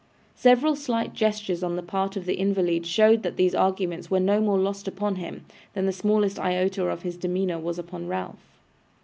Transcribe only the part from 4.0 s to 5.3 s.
were no more lost upon